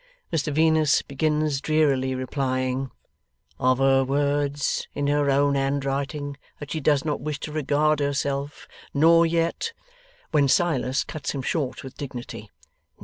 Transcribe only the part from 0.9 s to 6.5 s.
begins drearily replying, 'Of her words, in her own handwriting,